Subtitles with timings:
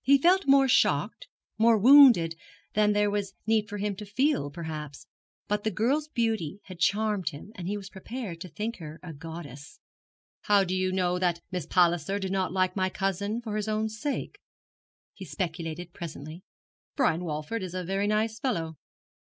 [0.00, 1.28] He felt more shocked,
[1.58, 2.34] more wounded
[2.72, 5.06] than there was need for him to feel, perhaps;
[5.48, 9.12] but the girl's beauty had charmed him, and he was prepared to think her a
[9.12, 9.78] goddess.
[10.44, 13.90] 'How do you know that Miss Palliser did not like my cousin for his own
[13.90, 14.40] sake?'
[15.12, 16.42] he speculated presently.
[16.96, 18.78] 'Brian Walford is a very nice fellow.'